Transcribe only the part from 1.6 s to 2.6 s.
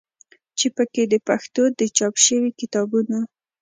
د چاپ شوي